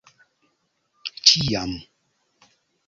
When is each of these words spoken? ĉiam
ĉiam 1.29 1.77